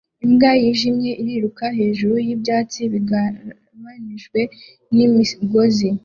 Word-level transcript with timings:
Imbwa 0.25 0.51
yijimye 0.61 1.11
iriruka 1.21 1.65
hejuru 1.79 2.15
y'ibyatsi 2.25 2.79
bigabanijwe 2.93 4.39
n'imigozi 4.95 5.89